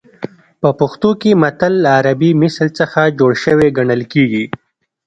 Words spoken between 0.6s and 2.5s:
په پښتو کې متل له عربي